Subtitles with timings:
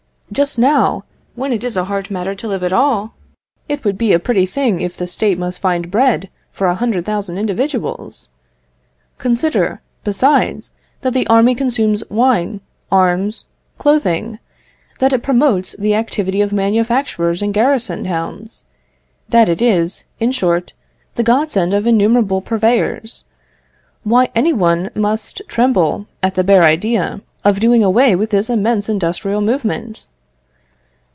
[0.33, 1.03] Just now,
[1.35, 3.13] when it is a hard matter to live at all,
[3.67, 7.03] it would be a pretty thing if the State must find bread for a hundred
[7.05, 8.29] thousand individuals?
[9.17, 14.39] Consider, besides, that the army consumes wine, arms, clothing
[14.99, 18.63] that it promotes the activity of manufactures in garrison towns
[19.27, 20.71] that it is, in short,
[21.15, 23.25] the godsend of innumerable purveyors.
[24.03, 28.87] Why, any one must tremble at the bare idea of doing away with this immense
[28.87, 30.07] industrial movement."